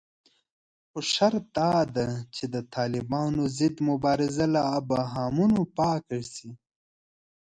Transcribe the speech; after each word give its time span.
خو 0.89 0.99
شرط 1.13 1.45
داده 1.59 2.07
چې 2.35 2.43
د 2.53 2.55
طالبانو 2.75 3.43
ضد 3.57 3.75
مبارزه 3.89 4.45
له 4.55 4.61
ابهامونو 4.79 5.59
پاکه 5.77 6.19
شي 6.33 6.49